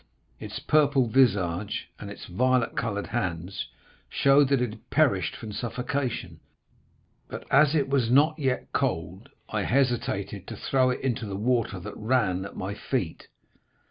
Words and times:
Its 0.39 0.57
purple 0.57 1.05
visage, 1.05 1.87
and 1.99 2.09
its 2.09 2.25
violet 2.25 2.75
colored 2.75 3.05
hands 3.05 3.67
showed 4.09 4.47
that 4.49 4.59
it 4.59 4.71
had 4.71 4.89
perished 4.89 5.35
from 5.35 5.51
suffocation, 5.51 6.39
but 7.27 7.45
as 7.51 7.75
it 7.75 7.87
was 7.87 8.09
not 8.09 8.39
yet 8.39 8.67
cold, 8.73 9.29
I 9.49 9.61
hesitated 9.61 10.47
to 10.47 10.55
throw 10.55 10.89
it 10.89 11.01
into 11.01 11.27
the 11.27 11.35
water 11.37 11.79
that 11.81 11.95
ran 11.95 12.45
at 12.45 12.57
my 12.57 12.73
feet. 12.73 13.27